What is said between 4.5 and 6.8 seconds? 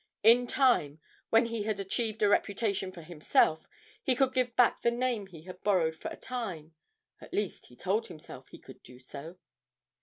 back the name he had borrowed for a time